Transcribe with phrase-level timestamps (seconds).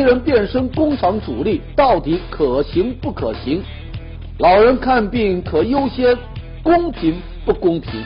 [0.00, 3.62] 器人变身工厂主力到底可行不可行？
[4.38, 6.16] 老人看病可优先，
[6.62, 8.02] 公平不公平？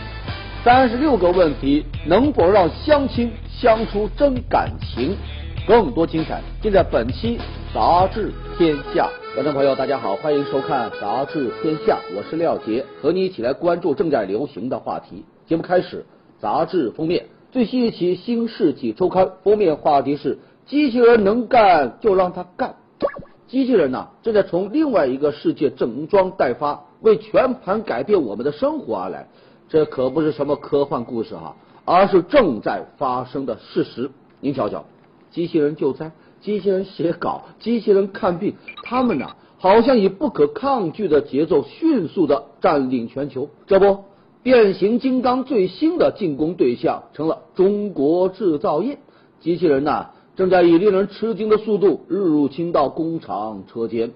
[0.64, 5.16] 三十六个问题能否让相亲相处真感情？
[5.68, 7.38] 更多精彩尽在本期
[7.72, 9.08] 《杂志天下》。
[9.36, 15.24] 观众朋友，大家好，欢迎收看《杂志天下》，我是廖杰，和你一起来关注正在流行的话题。
[15.46, 16.04] 节目开始，
[16.40, 20.36] 杂志封面最新一期《新世纪周刊》封面话题是。
[20.66, 22.76] 机器人能干就让它干，
[23.48, 29.28] 机器人呢正在从另外一个世界整装待发，为全盘改变我们的生活而来。
[29.68, 34.10] 这可不是什么科幻故事哈，而是正在发生的事实。
[34.40, 34.84] 您瞧瞧，
[35.30, 43.50] 机器人救灾，机器人写稿，机器人看病，他们呢好像以不可抗拒的节奏迅速的占领全球。
[43.66, 44.04] 这不，
[44.42, 48.98] 变形金刚最新的进攻对象成了中国制造业，
[49.40, 50.06] 机器人呢？
[50.36, 54.10] 正在以令人吃惊的速度日入侵到工厂车间。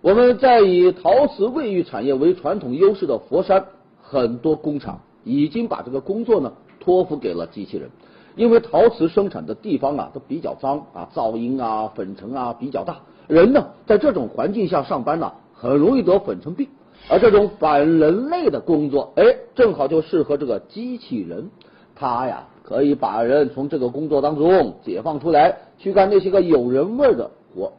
[0.00, 3.66] 我们在以陶瓷卫浴产业为传统优势的佛山，
[4.00, 7.90] 很多工厂已经把这个工作呢托付给了机器人。
[8.34, 12.96] 因为陶瓷生产的地方啊都比较脏啊，噪音啊、粉尘啊比较大，
[13.28, 16.66] 人呢在这种环境下上班呢，很容易得粉尘病。
[17.10, 21.50] 而这种反人类的工作，哎，正好就适合这个机器人，
[21.94, 22.48] 它呀。
[22.62, 27.72] 可以把人从这个工作当中解放出来，去干那些个有人味的活。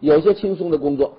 [0.00, 1.12] 有些轻松的工作，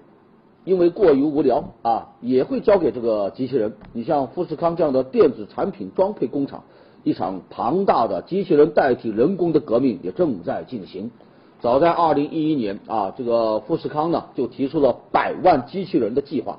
[0.65, 3.73] 因为过于无聊啊，也会交给这个机器人。
[3.93, 6.63] 你像富士康这样的电子产品装配工厂，
[7.03, 11.11] 一场庞大的机器人代替人工的革命也正在进行。
[11.59, 16.57] 早在二零一一年啊，这个富士康呢就提出了百万机器人的计划。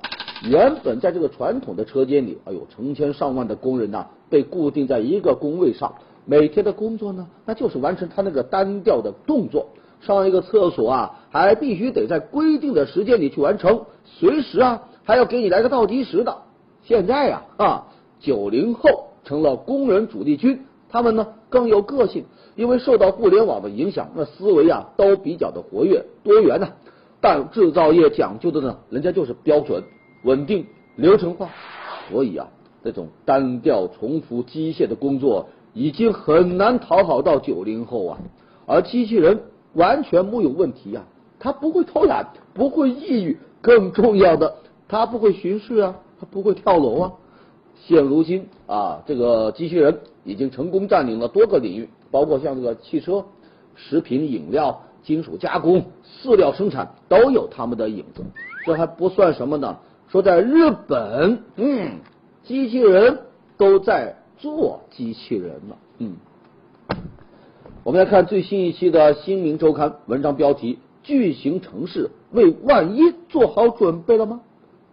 [0.49, 5.95] 原本在这个传统的车间里，哎呦，成千上万的工人呐，被固定在一个工位上。
[6.25, 9.69] 每天的工作呢，那就是完成他那个单调的动作。
[10.01, 16.39] 上一个厕所啊，还必须得在规定的时间里去完成，随时啊还要给你来个倒计时的。
[16.83, 17.87] 现在呀啊，
[18.19, 22.25] 九零后成了工人主力军，他们呢更有个性，
[22.57, 26.71] 因为受到互联网的影响，那思维啊都比较的活跃多元呢。
[27.21, 29.85] 但制造业讲究的呢，人家就是标准、
[30.25, 30.67] 稳定、
[30.97, 31.51] 流程化，
[32.11, 32.49] 所以啊，
[32.83, 35.49] 这种单调、重复、机械的工作。
[35.75, 38.19] 已经很难讨好到九零后啊，
[38.67, 39.41] 而机器人
[39.73, 41.05] 完全木有问题啊，
[41.39, 44.55] 它不会偷懒，不会抑郁，更重要的，
[44.87, 47.13] 它不会巡视啊，它不会跳楼啊。
[47.75, 53.25] 现如今啊，这个机器人已经成功占领了多个领域，包括像这个汽车、
[53.75, 58.23] 食品饮料、金属加工、饲料生产都有他们的影子。
[58.67, 59.79] 这还不算什么呢，
[60.09, 62.01] 说在日本，嗯，
[62.45, 63.21] 机器人
[63.57, 64.17] 都在。
[64.43, 66.17] 做机器人了，嗯，
[67.85, 74.41] 我们来看最新一期的《新民周刊》文章标题：巨型城市为万一做好准备了吗？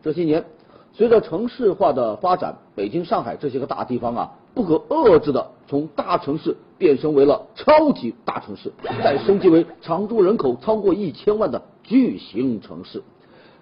[0.03, 0.45] 这些年，
[0.93, 8.71] 随着城市化的发展，北京、上海这些个大地方啊，不可遏制的从大城市变身为了超级大城市，
[9.03, 13.01] 再升级为常住人口超过一千万的巨型城市。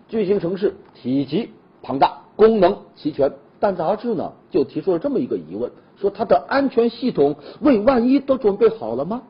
[0.10, 3.32] 巨型城市体积庞大，功能齐全。
[3.60, 9.24] 但杂志呢就提出了这么一个疑问，说它的安全系统为万一都准备好了吗？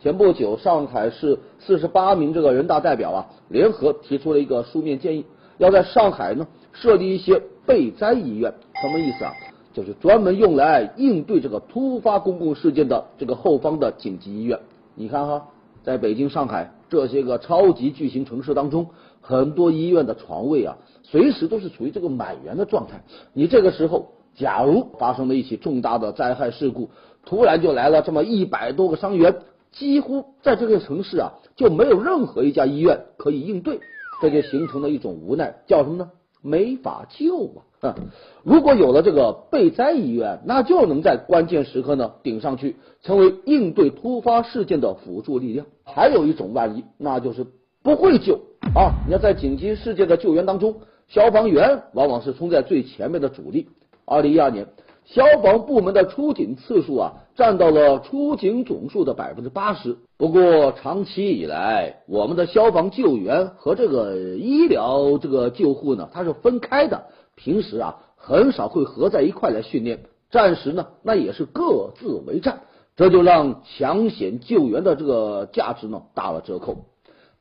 [0.00, 5.24] 前不久，上海市四十八名这个人大代表啊联合提出了一个书面建议，
[5.58, 9.32] 要在上海呢设立一些备灾医院，什么意思啊？
[9.74, 14.58] 就是专门用来应对这个突发公共事件的这个后方的紧急医院。
[14.94, 15.46] 你看哈，
[15.84, 18.86] 在北京、上海这些个超级巨型城市当中，
[19.28, 20.78] 很多医院的床位啊。
[21.02, 23.02] 随时都是处于这个满员的状态。
[23.34, 26.88] 你这个时候，假如发生了一起重大的灾害事故，
[27.24, 29.36] 突然就来了这么一百多个伤员，
[29.72, 33.80] 几乎在这个城市啊就没有任何一家医院可以应对，
[34.20, 36.10] 这就形成了一种无奈，叫什么呢？
[36.40, 37.96] 没法救啊！
[38.44, 45.66] 如果有了这个备灾医院，那就能在关键时刻呢顶上去，成为应对突发事件的辅助力量。
[45.84, 47.46] 还有一种万一，那就是
[47.82, 48.40] 不会救
[48.74, 48.94] 啊！
[49.06, 50.76] 你要在紧急事件的救援当中。
[51.08, 53.68] 消防员往往是冲在最前面的主力。
[54.04, 54.66] 二零一二年，
[55.06, 59.96] 消防部门的出警次数啊，占到了出警总数的百分之八十。
[60.18, 67.06] 不过，长期以来，我们的消防救援和这个医疗这个救护呢，它是分开的。
[67.36, 70.00] 平时啊，很少会合在一块来训练。
[70.30, 72.60] 暂时呢，那也是各自为战，
[72.96, 76.84] 这就让抢险救援的这个价值呢打了折扣。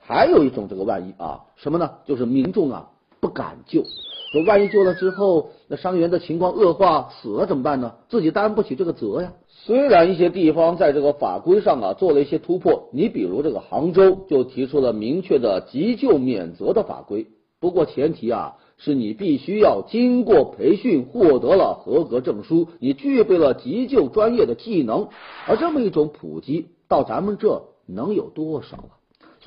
[0.08, 1.92] 还有一种这个万一啊，什么呢？
[2.06, 2.90] 就是民众啊。
[3.20, 3.84] 不敢救，
[4.32, 7.96] 说万一救了之后，那伤员的情况恶化死了怎么办呢？
[8.10, 9.34] 自己担不起这个责呀。
[9.50, 17.26] 虽然一些地方在这个法规上啊做了一些突破，你比如这个杭州就提出了明确的急救免责的法规，
[17.60, 25.08] 不过前提啊是你必须要经过培训，获得了合格证书，你具备了急救专业的技能，
[25.48, 28.97] 而这么一种普及到咱们这能有多少啊？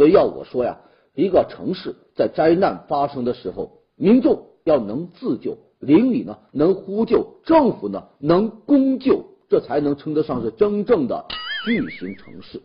[0.00, 0.78] 所以要我说呀，
[1.14, 9.26] 一个城市在灾难发生的时候，民众要能自救，邻里呢能呼救，政府呢能公救。
[9.50, 11.26] 这才能称得上是真正的
[11.66, 12.62] 巨型城市。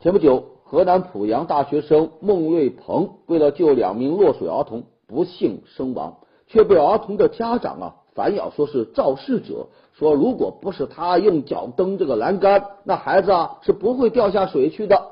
[0.00, 6.18] 前不久，河南濮阳大学生孟瑞鹏为了救两名落水儿童，不幸身亡，
[6.48, 15.10] 却被儿童的家长啊反咬说是肇事者，说如果不是他用脚蹬这个栏杆，那孩子啊是不会掉下水去的。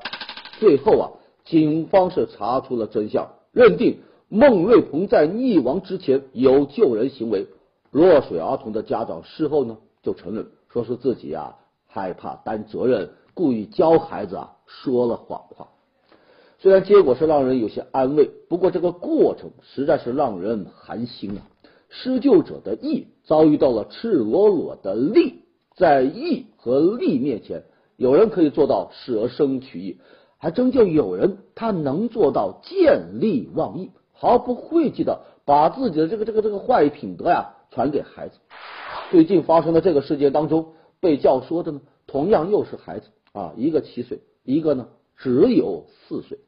[0.59, 1.09] 最后啊，
[1.43, 3.97] 警方是查出了真相，认定
[4.27, 7.47] 孟瑞鹏在溺亡之前有救人行为。
[7.89, 11.55] 落水儿童的家长事后呢就承认，说是自己啊
[11.87, 15.69] 害怕担责任，故意教孩子啊说了谎话。
[16.59, 21.41] 虽然结果是让人有些安慰，不过这个过程实在是让人寒心啊。
[21.89, 25.41] 施救者的义遭遇到了赤裸裸的利，
[25.75, 27.63] 在义和利面前，
[27.97, 29.97] 有人可以做到舍生取义，
[30.37, 37.55] 还真就有人他能做到见利忘义，毫不讳忌的把自己的这个这个这个坏品德呀。
[37.71, 38.39] 传给孩子。
[39.11, 46.39] 最近发生的这个事件当中，被教唆的呢，同样又是孩子啊，一个七岁，一个呢只有四岁。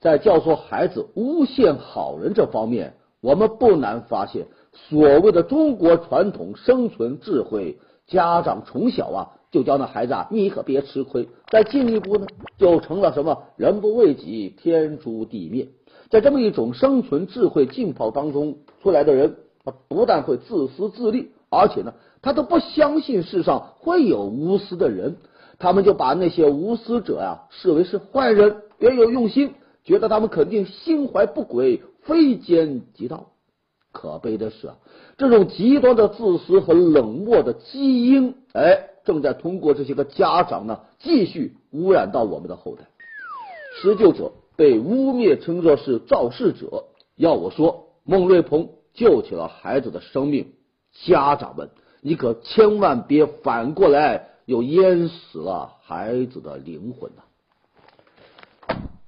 [0.00, 9.20] 在教唆孩子诬陷好人这方面，我们不难发现，所谓的中国传统生存智慧，家长从小啊
[9.50, 11.28] 就教那孩子啊，你可别吃亏。
[11.50, 12.26] 再进一步呢，
[12.58, 15.68] 就成了什么人不为己，天诛地灭。
[16.08, 19.36] 在这么一种生存智慧浸泡当中出来的人。
[19.62, 25.18] 他不但会自私自利，而且呢，他都不相信世上会有无私的人，
[25.58, 29.52] 他们就把那些无私者呀视为是坏人，别有用心，
[29.84, 33.30] 觉得他们肯定心怀不轨，非奸即盗。
[33.92, 34.76] 可悲的是啊，
[35.18, 42.84] 这种极端的自私和冷漠的基因，哎，正在通过这些个家长呢，继续污染到我们的后代。
[43.80, 46.84] 施救者被污蔑称作是肇事者，
[47.16, 48.68] 要我说，孟瑞鹏。
[48.92, 50.52] 救起了孩子的生命，
[51.06, 51.70] 家长们，
[52.00, 57.22] 你可千万别反过来又淹死了孩子的灵魂呐！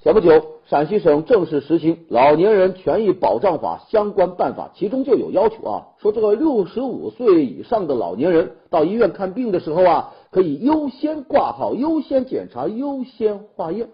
[0.00, 13.90] 前不久，陕西省正式实行《老年人权益保障法》相关办法，其中就有要求啊，说这个六十五岁以上的老年人到医院看病的时候啊，可以优先挂号、优先检查、优先化验。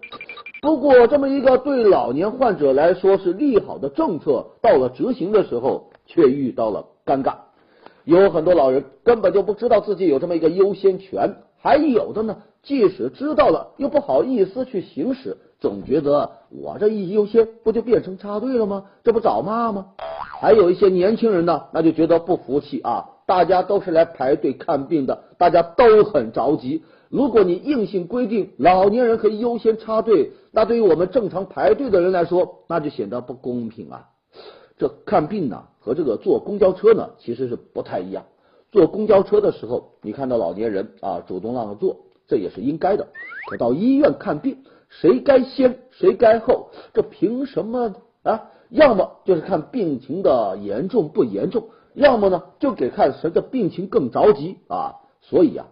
[0.61, 7.33] 不过，这么一个对老年患者来说是利好的政策，到了执行的时候却遇到了尴尬。
[8.05, 18.85] 有很多老人根本就不知道自己有这么一个优先权，还有的呢，即使知道了又不好意思去行使，总觉得我这一优先不就变成插队了吗？
[19.03, 19.87] 这不找骂吗？
[20.41, 23.09] 还有一些年轻人呢，那就觉得不服气啊！
[23.25, 26.83] 大家都是来排队看病的，大家都很着急。
[27.09, 34.07] 如果你硬性规定老年人可以优先插队，那对于我们正常排队的人来说，那就显得不公平啊！
[34.77, 38.23] 这看病呢和这个坐公交车呢其实是不太一样。
[38.71, 43.07] 坐公交车的时候，你看到老年人啊主动让座，这也是应该的。
[43.49, 48.49] 可到医院看病，谁该先谁该后，这凭什么啊？
[48.69, 54.95] 要么就是看病情的严重不严重，要么呢就给看谁的病情更着急啊！
[55.21, 55.67] 所以啊。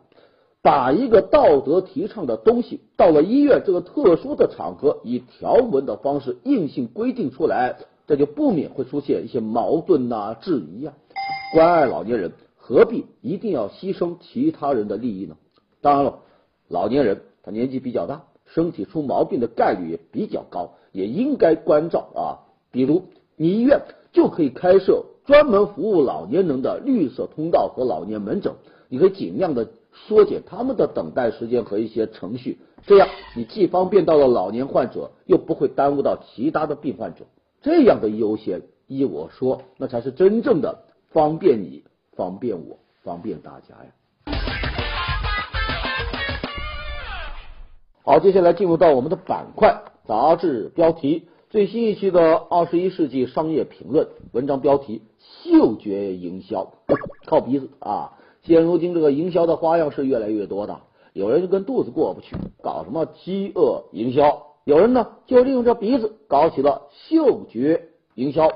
[0.64, 10.92] 把一个道德提倡的东西到了医院这个特殊的场合，以条文的方式硬性规定出来，这就不免会出现一些矛盾呐、质疑呀。
[11.54, 15.38] 关爱老年人，何必一定要牺牲其他人的利益呢？
[15.80, 16.20] 当然了，
[16.68, 22.24] 老年人他年纪比较大，身体出毛病的概率也比较高，也应该关照啊。
[22.72, 23.04] 比如，
[23.36, 28.54] 你医院就可以开设专门服务老年人的绿色通道和老年门诊，
[28.89, 29.68] 你可以尽量的。
[30.08, 37.25] 缩减他们的等待时间和一些程序，这样你既方便到了老年患者，又不会耽误到其他的病患者。
[37.63, 41.84] 这样的优先，依我说，那才是真正的方便你、
[42.16, 43.97] 方便我、方便大家呀。
[48.08, 56.72] 好，接下来进入到我们的板块杂志标题，最新一期的《二十一世纪商业评论》文章标题：嗅觉营销，
[57.26, 58.14] 靠鼻子啊。
[58.44, 60.80] 现如今，这个营销的花样是越来越多的。
[61.12, 68.50] 有人就跟肚子过不去，搞什么饥饿营销有人呢就利用这鼻子搞起了嗅觉营销。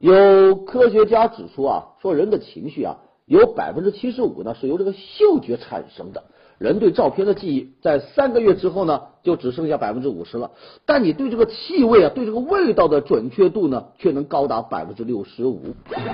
[0.00, 6.24] 有科学家指出啊，说人的情绪啊，有百分之七十五呢是由这个嗅觉产生的。
[6.58, 10.50] 人对照片的记忆，在三个月之后呢，就只剩下百分之五十了。
[10.86, 15.60] 但你对这个气味啊，对这个味道的准确度呢，却能高达百分之六十五。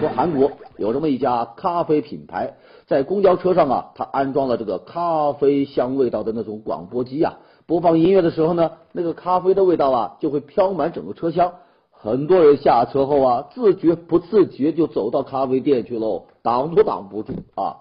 [0.00, 2.54] 说韩国有这么一家咖啡品牌，
[2.86, 11.54] 在公交车上啊，它安装了这个咖啡香味道的那种广播机啊，播放音乐的时候呢，那个咖啡的味道啊，就会飘满整个车厢。
[11.90, 17.76] 很多人下车后啊，自觉不自觉就走到咖啡店去喽，挡都挡不住啊。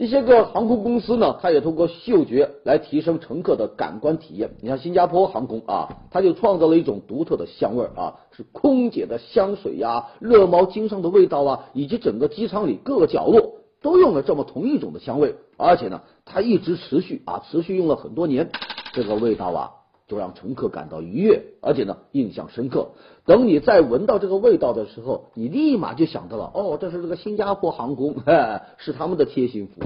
[0.00, 4.50] 一些个航空公司呢，它也通过嗅觉来提升乘客的感官体验。
[4.62, 18.50] 你像新加坡航空啊，它就创造了一种独特的香味啊，是空姐的香水呀、热毛巾上的味道啊，以及整个机舱里各个角落都用了这么同一种的香味，而且呢，它一直持续啊，持续用了很多年，
[18.94, 19.70] 这个味道啊。
[20.10, 22.88] 就让乘客感到愉悦，而且呢印象深刻。
[23.26, 28.16] 等你再闻到这个味道的时候，你立马就想到了，哦，这是这个新加坡航空，
[28.76, 29.84] 是他们的贴心服务。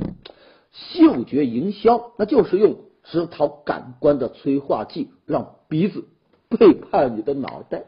[0.72, 6.06] 嗅觉营销，那就是用直讨感官的催化剂，让鼻子
[6.48, 7.84] 背叛你的脑袋。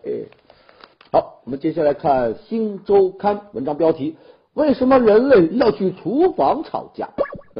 [1.11, 4.17] 好，我们接下来看《新周刊》文章标题：
[4.53, 7.09] 为什么人类要去厨房吵架？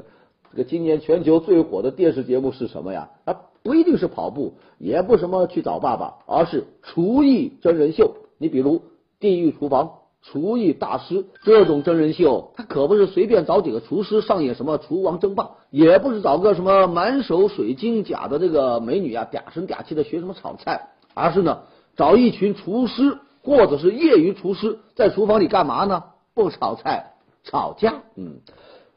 [0.53, 3.09] 这个今年全球最火的电视节目是什么呀？
[3.25, 3.41] 啊？
[3.67, 8.15] 不一定是跑步，也不什么去找爸爸，而是厨艺真人秀。
[8.39, 8.79] 你比如
[9.19, 9.87] 《地狱厨房》
[10.23, 21.63] 厨艺大师这种真人秀，他可不是随便找几个厨师上演什么厨王争霸，也不是找个什么满手水晶甲的这个美女啊嗲声嗲气的学什么炒菜，而是呢
[21.97, 26.05] 找一群厨师或者是业余厨师在厨房里干嘛呢？
[26.35, 28.03] 不炒菜，吵架。
[28.15, 28.37] 嗯。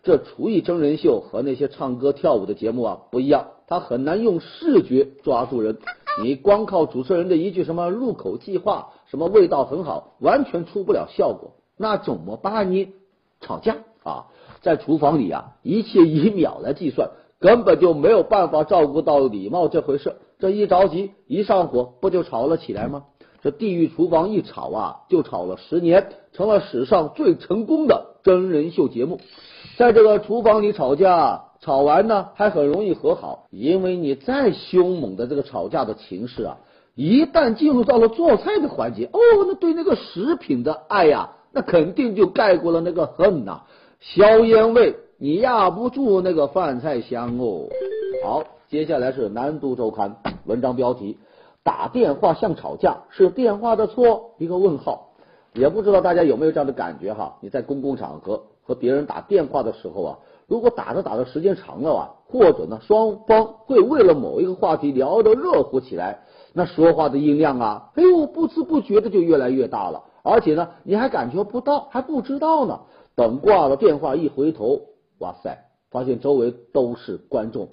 [0.01, 5.77] 这厨艺真人秀和那些唱歌跳舞的节目啊不一样，他很难用视觉抓住人。
[6.23, 11.51] 你光靠主持人的一句什么入口即化，什么味道很好，完全出不了效果。
[11.77, 12.91] 那怎么办呢？
[13.39, 14.25] 吵架啊，
[14.61, 20.15] 在厨房里啊，一切以秒来计算，根本就没有办法照顾到礼貌这回事。
[20.39, 23.05] 这一着急一上火，不就吵了起来吗？
[23.41, 29.21] 这地狱厨房一吵啊，就吵了十年，成了史上最成功的真人秀节目。
[29.77, 36.57] 在这个厨房里吵架，吵完呢还很容易和好，因为你再凶猛的这个吵架的情势啊，
[36.95, 43.63] 一旦进入到了做菜的环节，哦，那对那个食品的爱呀，那肯定就盖过了那个恨呐。
[43.99, 47.67] 硝烟味，你压不住那个饭菜香哦。
[48.23, 50.15] 好，接下来是南都周刊
[50.47, 51.17] 文章标题：
[51.63, 54.31] 打电话像吵架，是电话的错？
[54.37, 55.07] 一个问号。
[55.53, 57.35] 也不知道大家有没有这样的感觉哈？
[57.41, 58.43] 你在公共场合。
[58.61, 66.21] 和别人打电话的时候啊，如果打着打着时间长了啊，或者呢双方会为了某一个话题聊得热乎起来，
[66.53, 72.79] 那说话的音量啊，哎呦不知不觉的就越来越大了，而且呢你还感觉不到，还不知道呢。
[73.15, 74.81] 等挂了电话一回头，
[75.19, 77.67] 哇塞，发现周围都是观众。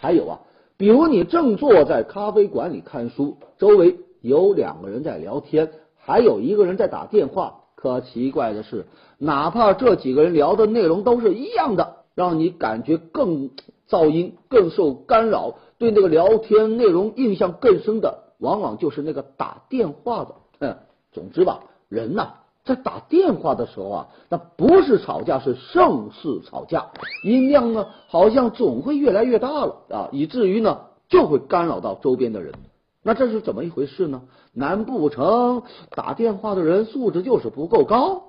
[0.00, 0.40] 还有啊，
[0.76, 7.60] 比如你正坐在咖啡馆里看书，周围有两个人在聊天，还有一个人在打电话。
[7.84, 8.86] 可奇怪的是，
[9.18, 13.50] 哪怕这几个人聊的内容都是一样的，让你感觉更
[13.88, 20.34] 噪音、更受干扰，对那个聊天内容印象更深的，往往就是那个打电话的。
[20.60, 20.76] 哼，
[21.12, 21.60] 总之吧，
[21.90, 22.28] 人呐，
[22.64, 26.86] 在打电话的时候啊，那不是吵架，是盛世吵架，
[27.22, 32.54] 音量呢，好像总会越来越大了啊，以至于呢，就会干扰到周边的人。
[33.04, 34.22] 那这是怎么一回事呢？
[34.54, 38.22] 难不成打电话的人素质就是不够高？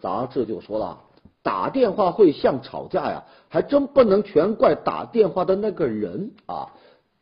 [0.00, 1.00] 杂志就说了，
[1.42, 6.68] 打电话会像吵架呀，还真不能全怪打电话的那个人啊。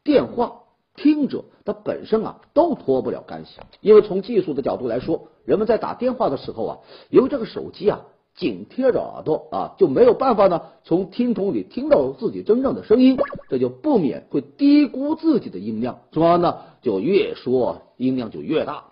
[0.02, 0.64] 电话
[0.96, 6.78] 听者他本身啊都脱不了干系，因为从技术的角度来说，人们在打电话的时候啊，
[7.10, 8.00] 由于这个手机啊。
[8.38, 13.18] 紧贴着耳朵啊，就没有办法呢，从听筒里听到自己真正的声音，
[13.50, 18.84] 这就不免会低估自己的音量，从而呢，就越说音量就越大。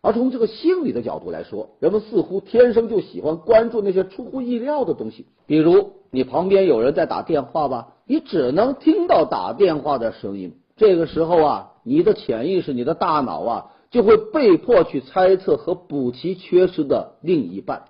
[0.00, 17.82] 而从这个心理的角度来说，人们似乎天生就喜欢关注那些出乎意料的东西，比如你旁边有人在打电话吧，你只能听到打电话的声音，这个时候啊，你的潜意识、你的大脑啊，就会被迫去猜测和补齐缺失的另一半。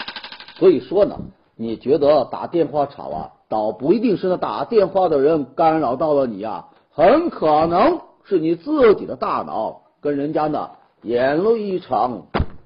[0.59, 1.17] 所以说呢，
[1.57, 10.71] 你觉得打电话吵啊，倒不一定是那打电话的人干扰到了你啊，很可能是你自己的大脑跟人家呢
[11.03, 12.23] 演了一场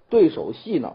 [0.09, 0.93] 对手戏呢。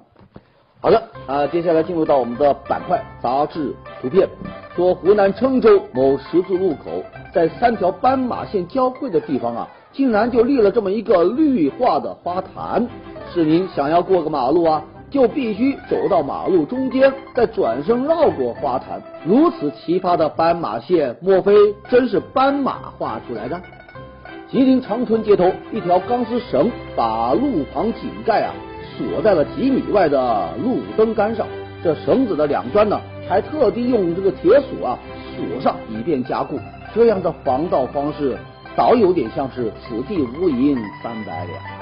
[0.81, 4.29] 好的啊，接下来进入到我们的板块杂志图片，
[4.75, 12.87] 说湖南郴州某十字路口，在三条斑马线交汇的地方啊，竟然就立了这么一个绿化的花坛。
[13.33, 14.83] 市民想要过个马路啊，
[15.15, 19.01] 就必须走到马路中间，再转身绕过花坛。
[19.25, 21.53] 如此奇葩的斑马线，莫非
[21.89, 23.61] 真是斑马画出来的？
[24.49, 28.51] 吉林长春街头，一条钢丝绳把路旁井盖啊
[28.97, 31.47] 锁在了几米外的路灯杆上。
[31.81, 34.99] 这绳子的两端呢，还特地用这个铁锁啊
[35.37, 36.59] 锁上，以便加固。
[36.93, 38.37] 这样的防盗方式，
[38.75, 41.74] 倒有点像是此地无银三百两。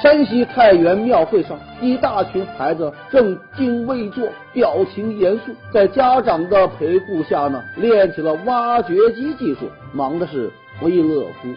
[0.00, 11.48] 山西太原庙会上，一大群孩子正襟危坐，表情严肃，在家长的陪护下呢，练起了挖掘机技术，忙的是不亦乐乎。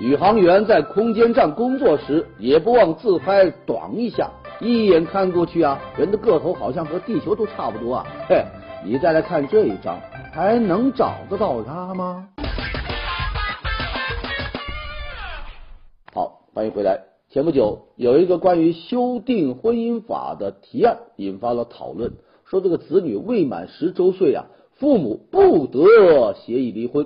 [0.00, 4.30] 宇航员在空间站工作时，也不忘自拍短一下，
[4.60, 8.06] 一眼看过去啊，人的个头好像和地球都差不多啊。
[8.28, 8.44] 嘿，
[8.84, 9.98] 你再来看这一张，
[10.32, 12.28] 还能找得到他吗？
[16.14, 17.17] 好，欢迎回来。
[17.30, 22.12] 前不久，有一个关于修订婚姻法的提案引发了讨论，
[22.46, 27.04] 说这个子女未满十周岁啊，父母不得协议离婚；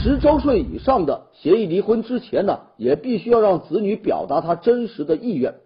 [0.00, 5.56] 十周岁以上的，协议离婚之前呢，也必须要让子女表达他真实的意愿。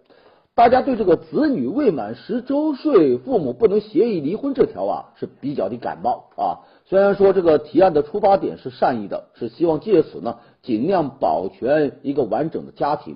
[0.55, 6.65] 大家对这个子女未满十周岁，父母不能协议离婚这条啊，是比较的感冒啊。
[6.87, 13.15] 虽然说这个提案的出发点是善意的，是希望借此呢，尽量保全一个完整的家庭。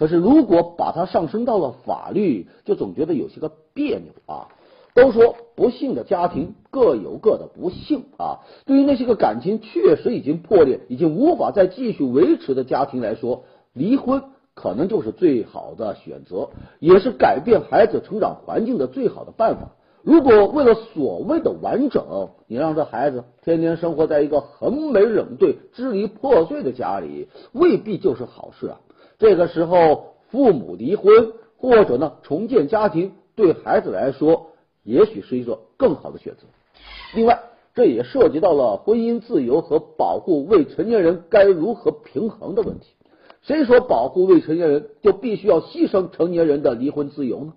[0.00, 4.48] 可是，如果把它上升到了法律，就总觉得有些个别扭啊。
[4.94, 8.40] 都说不幸的家庭各有各的不幸啊。
[8.64, 14.22] 对于那些个感情确实已经破裂、已经无法再继续维持的家庭来说，离婚
[14.54, 19.72] 可能就是最好的选择，也是改变孩子成长环境的最好的办法。
[20.02, 28.80] 如果为了所谓的完整，你让这孩子天天生活在一个横眉冷对、支离破碎的家里，未必就是好事啊。
[29.20, 34.52] 这个时候，父母离婚或者呢重建家庭，对孩子来说，
[34.82, 36.40] 也许是一个更好的选择。
[37.14, 37.38] 另外，
[37.74, 42.86] 这也涉及到了婚姻自由和保护未成年人该如何平衡的问题。
[43.42, 47.52] 谁说保护未成年人就必须要牺牲成年人的离婚自由呢？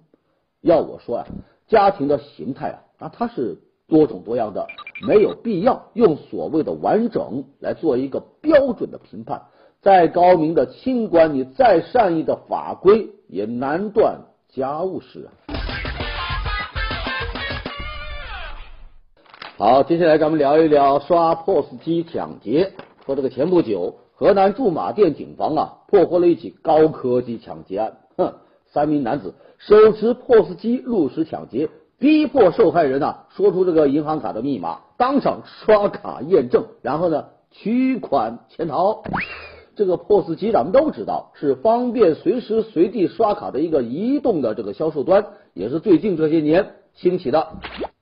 [0.60, 1.28] 要我说啊，
[1.68, 4.68] 家庭的形态啊啊，它是多种多样的，
[5.08, 9.44] 没有必要用所谓的完整来做一个标准的评判。
[9.84, 15.30] 再高明的清官，你再善意的法规，也难断家务事啊。
[19.58, 22.72] 好，接下来咱们聊一聊刷 POS 机抢劫。
[23.06, 27.98] 说这个前不久，河南驻马店警方啊破获了一起高科技抢劫案。
[28.16, 28.36] 哼，
[28.72, 31.70] 三名男子手持 POS 机入室抢劫，
[32.00, 39.04] 逼迫受害人啊说出这个银行卡的密码，当场刷卡验证，然后呢取款潜逃。
[39.76, 47.48] 这个 POS 机咱们都知道是方便随时随地刷卡的一个移动的这个销售端，也是最近这些年兴起的。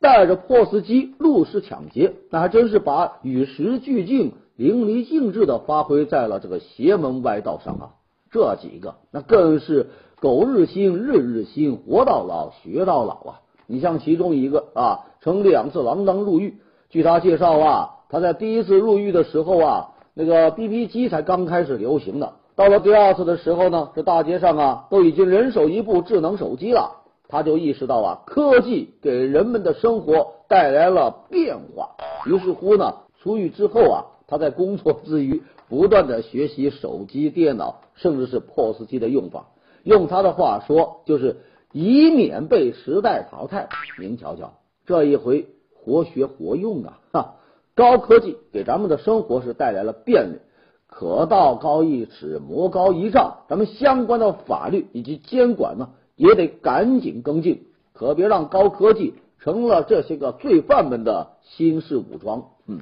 [0.02, 7.90] 带着 POS 机入室抢劫，那还真是把与时俱进、淋漓尽致的发挥在了这个邪门歪道上啊！
[8.32, 13.42] 这几个那更是狗日新，日日新，活到老学到老啊！
[13.68, 16.56] 你像其中一个啊，曾两次锒铛入狱。
[16.90, 19.88] 据他介绍啊，他在第一次入狱的时候啊。
[20.14, 26.98] 那个 BB 机才刚开始流行呢，到了第二次的时候呢，这大街上啊都已经人手一部智能手机了。
[27.30, 31.92] 他就意识到啊，科技给人们的生活带来了变化。
[32.26, 39.46] 于是乎呢，出狱之后啊，他在工作之余不断的学习手机、电脑，甚至是 POS 机的用法。
[39.84, 41.38] 用他的话说，就是
[41.72, 43.70] 以免被时代淘汰。
[43.98, 47.00] 您瞧瞧，这一回活学活用啊！
[47.14, 47.36] 哈。
[47.74, 50.40] 高科技给咱们的生活是带来了便利，
[50.88, 53.44] 可道高一尺，魔高一丈。
[53.48, 62.44] 咱们相关的法律以及监管呢，也得赶紧跟进，可别让高科技成了这些个罪犯们的新式武装。
[62.68, 62.82] 嗯，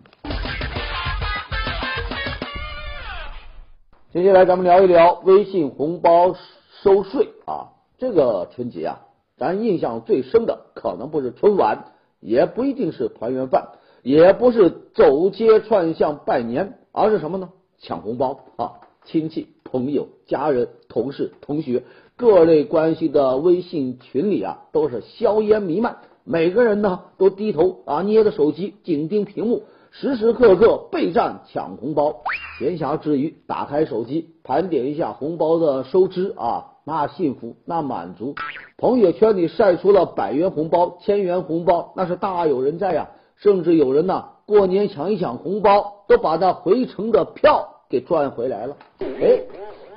[4.11, 6.33] 接下来咱们聊一聊微信红包
[6.81, 7.69] 收税啊。
[7.99, 9.01] 这个春节啊，
[9.37, 11.85] 咱印象最深的可能不是春晚，
[12.19, 13.69] 也不一定是团圆饭。
[14.03, 17.49] 也不是走街串巷拜年，而是什么呢？
[17.79, 18.73] 抢红包啊！
[19.05, 21.83] 亲戚、朋友、家人、同事、同学，
[22.17, 25.97] 各类关系的微信群里啊，都是硝烟弥漫。
[26.23, 32.21] 每个人呢，都低头啊，捏着手机，紧盯屏幕，时时刻刻备战抢红包。
[32.59, 38.35] 闲暇之余，打开手机，盘点一下红包的收支啊，那幸福，那满足。
[38.77, 43.09] 朋友圈里晒出了百元红包、千元红包，那是大有人在呀。
[43.41, 48.75] 甚至有人呢，过年抢一抢红包，都把那回程的票给赚回来了。
[48.99, 49.41] 哎，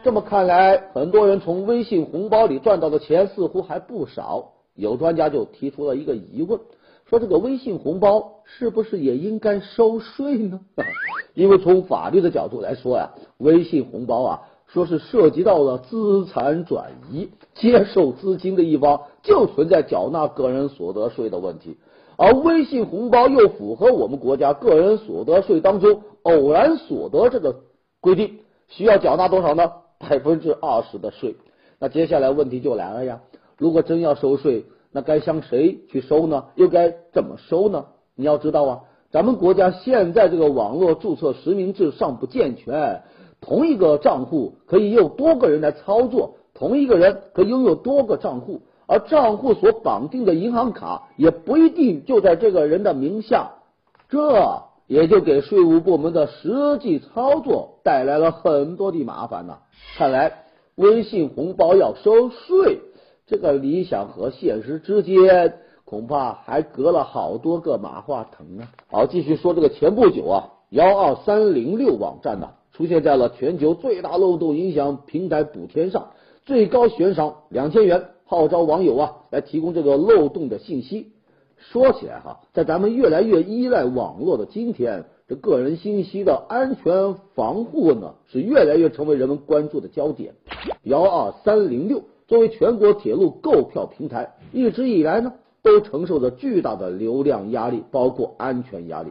[0.05, 4.53] 这么看来，很多人从微信红包里赚到的钱似乎还不少。
[4.75, 6.61] 有专家就提出了一个疑问，
[7.11, 10.61] 说这个微信红包是不是也应该收税呢？
[11.35, 21.77] 因为从法律的角度来说呀，微信红包啊，说是涉及到了资产转移，接受资金的一方就存在缴纳个人所得税的问题。
[22.17, 27.57] 而微信红包又符合我们国家个人所得税当中偶然所得这个
[28.01, 29.73] 规定，需要缴纳多少呢？
[29.99, 31.37] 百分之二十的税。
[31.79, 33.21] 那接下来问题就来了呀，
[33.57, 36.45] 如果真要收税，那该向谁去收呢？
[36.55, 37.87] 又该怎么收呢？
[38.15, 43.03] 你要知道啊，咱们国家现在这个网络注册实名制尚不健全，
[43.41, 48.61] 同一个账户可以由多个人来操作，同一个人可以拥有多个账户。
[48.93, 53.53] 而账户所绑定的银行卡也不一定就在这个人的名下，
[54.11, 59.61] 这也就给税务部门的实际操作带来了很多的麻烦呐。
[59.97, 62.81] 看来微信红包要收税，
[63.27, 65.55] 这个理想和现实之间
[65.87, 68.69] 恐怕还隔了好多个马化腾啊！
[68.91, 76.11] 好，继续说这个前不久啊，幺二三零六网站呢出现在了全球最大漏洞影响平台补天上，
[76.45, 78.05] 最高悬赏两千元。
[78.33, 81.13] 号召网友啊来提供这个漏洞的信息。
[81.59, 90.33] 说起来哈，在咱们越来越依赖网络的今天，这个人信息的安全防护呢是越来越成为人们关注的焦点。
[90.83, 99.11] 幺二三零六作为全国铁路购票平台，一直以来呢都承受着巨大的流量压力，包括安全压力。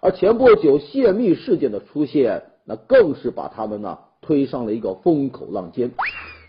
[0.00, 5.90] 而前不久泄密事件的出现，那更是把他们呢推上了一个风口浪尖。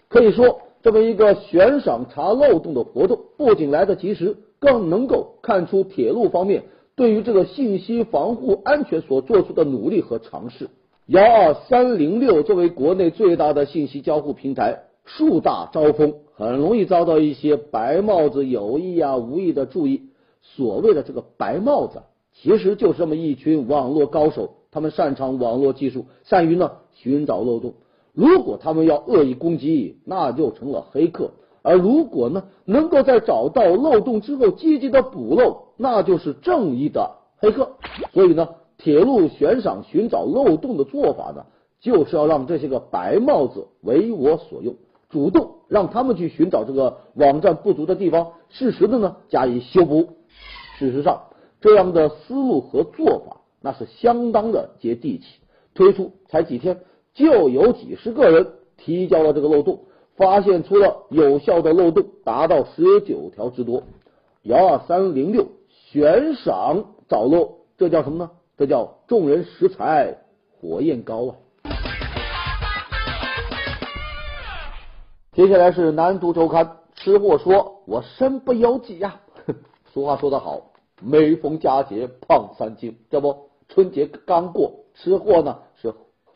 [0.08, 0.62] 可以说。
[0.84, 6.64] 这么一个悬赏查漏洞的活动，不仅来得及时，更能够看出铁路方面
[6.96, 10.70] 对于这个信息防护安全所做出的努力和尝试。
[11.08, 20.10] 幺二三零六作为国内最大的信息交互平台，树大招风，很容易遭到一些白帽子有意啊无意的注意。
[20.42, 22.02] 所谓的这个白帽子，
[22.34, 27.74] 其实就是这么一群网络高手，他们擅长网络技术，善于呢寻找漏洞。
[28.14, 37.78] 如果他们要恶意攻击，那就成了黑客；而如果呢，能够在找到漏洞之后积极的补漏，那就是正义的黑客。
[38.14, 41.46] 所以呢，铁路悬赏寻找漏洞的做法呢，
[41.80, 44.76] 就是要让这些个白帽子为我所用，
[45.10, 50.10] 主动让他们去寻找这个网站不足的地方，适时的呢加以修补。
[50.78, 51.22] 事实上，
[51.62, 55.26] 这样的思路和做法那是相当的接地气，
[55.76, 56.80] 推出才几天。
[57.14, 59.82] 就有几十个人提交了这个漏洞，
[60.16, 63.84] 发现出了有效的漏洞达到十九条之多。
[64.44, 68.32] 幺二三零六悬赏找漏，这叫什么呢？
[68.58, 70.18] 这叫众人拾柴
[70.60, 71.36] 火焰高啊！
[75.34, 79.22] 接下来是南都周刊吃货说：“我身不由己呀。
[79.94, 80.72] ”俗话说得好，
[81.02, 82.98] 每逢佳节胖三斤。
[83.10, 85.60] 这不，春节刚过，吃货呢。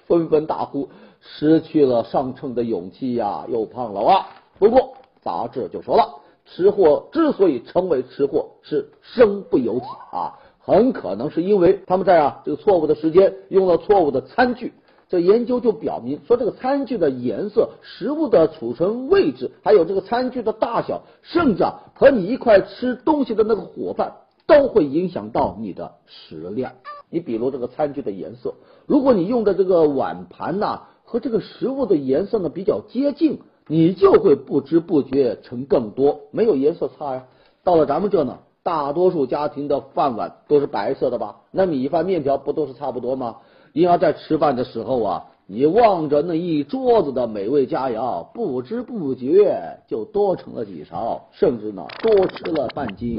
[0.08, 0.90] 纷纷大呼
[1.20, 4.28] 失去了上秤的勇气呀，又胖了啊！
[4.60, 14.74] 不过杂志就说了，吃货之所以成为吃货，是身不由己啊，很可能是因为他们在啊这个错误的时间用了错误的餐具。
[15.08, 24.14] 这研究就表明说，这个餐具的颜色、食物的储存位置，还有这个餐具的大小，甚至啊和你一块吃东西的那个伙伴，
[24.48, 26.74] 都会影响到你的食量。
[27.16, 37.24] 你比如这个餐具的颜色，如果你用的这个碗盘呐和这个食物的颜色呢比较接近，你就会不知不觉盛更多，没有颜色差呀。
[37.64, 41.38] 到了咱们这呢，大多数家庭的饭碗都是白色的吧？
[41.52, 43.38] 那米饭面条不都是差不多吗？
[43.72, 53.18] 因而，在吃饭的时候啊，你望着那一桌子的美味佳肴，不知不觉就多盛了几勺，甚至呢多吃了半斤。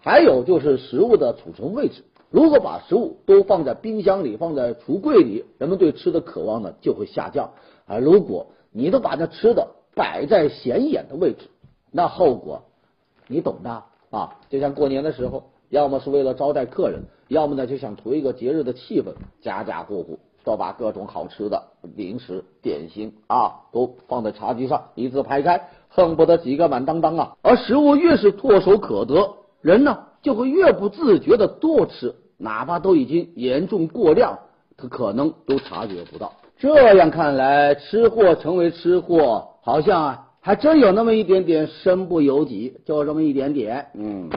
[0.00, 2.02] 还有就是食物的储存位置。
[2.30, 7.50] 如果把食物都放在冰箱里，放在橱柜里，人们对吃的渴望呢就会下降。
[7.86, 11.48] 而如果你都把那吃的摆在显眼的位置，
[11.90, 12.62] 那后果
[13.26, 14.36] 你懂的啊。
[14.48, 27.36] 就像过年的时候，要么是为了招待客人，要么呢就想图一个节日的气氛，家家户户都把各种好吃的零食、点心啊都放在茶几上一字排开，恨不得几个满当当啊。
[27.42, 30.04] 而食物越是唾手可得，人呢？
[30.22, 34.38] 就会越不自觉的多吃，哪怕都已经严重过量，
[34.76, 36.32] 他可能都察觉不到。
[36.58, 43.86] 这样看来，吃货成为吃货，好像啊，还真有那么一点点身不由己，就这么一点点。
[43.94, 44.28] 嗯，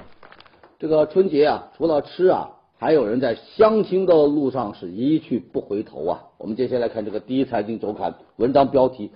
[0.79, 6.21] 这个春节啊，除了吃啊，还有人在相亲的路上是一去不回头啊！
[6.37, 9.11] 我们接下来看这个第一财经周刊文章标题：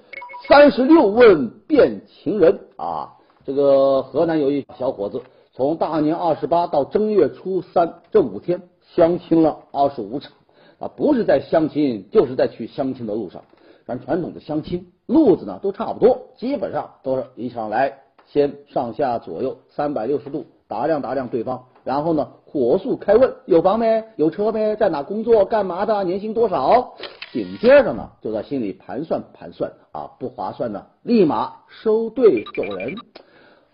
[0.48, 3.14] 三十六问变情人啊！
[3.46, 5.22] 这个河南有一小伙子，
[5.58, 8.62] 从大年二十八到正月初三这五天
[8.96, 10.32] 相亲了二十五场
[10.78, 13.42] 啊，不是在相亲，就是在去相亲的路上。
[13.88, 17.92] 咱传统的相亲路子呢都差不多，基本上都是一上来
[18.28, 21.66] 先上下左右三百六十度打量打量对方。
[21.84, 24.04] 然后呢，火速开问：有房没？
[24.16, 24.76] 有车没？
[24.76, 25.44] 在哪工作？
[25.46, 26.04] 干嘛的？
[26.04, 26.94] 年薪多少？
[27.32, 32.94] 紧接着呢，就在心里盘算盘算啊，不划算呢，立马收队走人。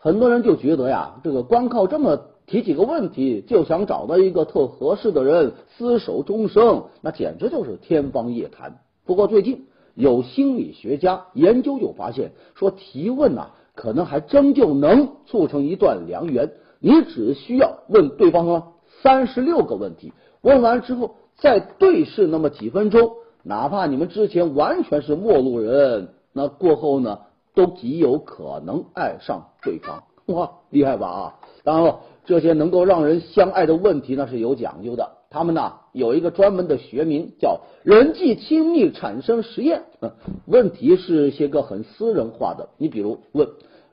[0.04, 8.80] 很多人就觉得呀，这个光靠这么提几个问题，就想找到一个特合适的人厮守终生，那简直就是天方夜谭。
[9.06, 16.52] 不过最近有心理学家研究就发现，说提问呐，可能还真就能促成一段良缘。
[16.82, 20.12] 你只需要问对方说三十六个问题，
[20.42, 23.12] 问完之后再对视那么几分钟，
[23.42, 27.20] 哪怕你们之前完全是陌路人，那过后呢
[27.54, 30.04] 都极有可能爱上对方。
[30.28, 31.36] 哇，厉害吧啊！
[31.64, 39.84] 当然了，这些能够让人相爱的问题呢是有讲究的，他们呢有一个专门的学名叫人际亲密产生实验。
[40.48, 43.48] 问题是些个很私人化的，你比如问。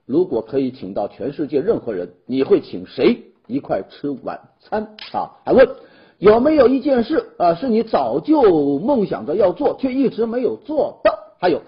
[0.06, 5.38] 如果可以请到全世界任何人，你会请谁一块吃晚餐啊？
[5.44, 5.68] 还问
[6.18, 11.16] 有没有一件事啊，是你早就梦想着要做却一直没有做的？
[11.40, 11.62] 还有，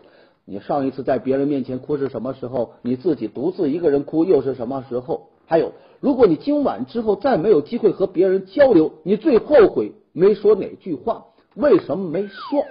[0.44, 2.72] 你上一次在别人面前哭是什么时候？
[2.82, 5.28] 你自己独自一个人哭又是什么时候？
[5.46, 11.26] 还有，如果你今晚之后再没有机会和别人交流，你最后悔没说哪句话？
[11.54, 12.64] 为什么没说？